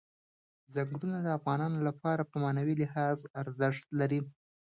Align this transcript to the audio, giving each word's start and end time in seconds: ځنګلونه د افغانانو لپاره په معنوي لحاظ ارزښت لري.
ځنګلونه 0.73 1.17
د 1.21 1.27
افغانانو 1.37 1.79
لپاره 1.87 2.23
په 2.31 2.35
معنوي 2.43 2.75
لحاظ 2.83 3.17
ارزښت 3.41 3.87
لري. 3.99 4.19